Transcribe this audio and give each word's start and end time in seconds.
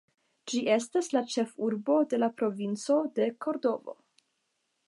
Ĝi 0.51 0.61
estas 0.75 1.09
la 1.15 1.21
ĉefurbo 1.33 1.99
de 2.15 2.21
la 2.23 2.31
provinco 2.41 2.99
de 3.21 3.29
Kordovo. 3.47 3.99